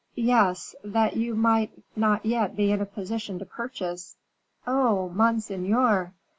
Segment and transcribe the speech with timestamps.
[0.15, 4.15] "Yes; that you might not yet be in a position to purchase."
[4.65, 6.11] "Oh, monseigneur!"